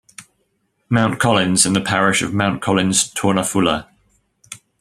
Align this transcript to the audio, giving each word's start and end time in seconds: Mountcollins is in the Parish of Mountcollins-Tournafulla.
Mountcollins 0.89 1.53
is 1.53 1.65
in 1.67 1.73
the 1.73 1.79
Parish 1.79 2.23
of 2.23 2.31
Mountcollins-Tournafulla. 2.31 3.85